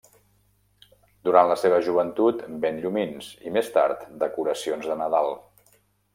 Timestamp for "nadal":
5.05-5.33